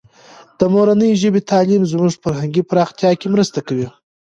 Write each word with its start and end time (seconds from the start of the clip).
د 0.59 0.61
مورنۍ 0.73 1.11
ژبې 1.21 1.41
تعلیم 1.51 1.83
زموږ 1.91 2.11
فرهنګي 2.23 2.63
پراختیا 2.69 3.11
کې 3.19 3.27
مرسته 3.33 3.59
کوي. 3.67 3.87